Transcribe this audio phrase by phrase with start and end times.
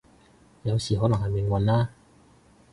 [0.63, 1.91] 有時可能係命運啦